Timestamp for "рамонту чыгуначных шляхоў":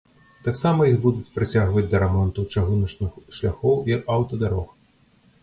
2.05-3.77